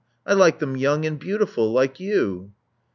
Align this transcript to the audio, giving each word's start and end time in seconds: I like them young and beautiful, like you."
I 0.25 0.33
like 0.33 0.57
them 0.57 0.75
young 0.75 1.05
and 1.05 1.19
beautiful, 1.19 1.71
like 1.71 1.99
you." 1.99 2.53